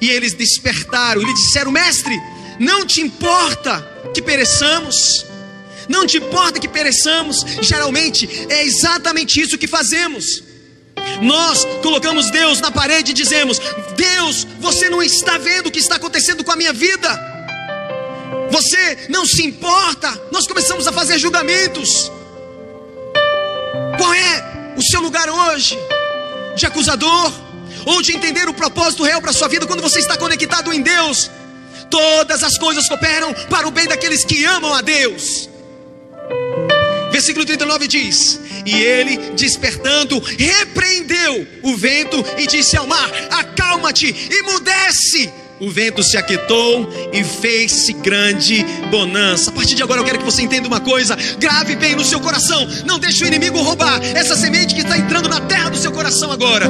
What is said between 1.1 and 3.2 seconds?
e lhe disseram: Mestre, não te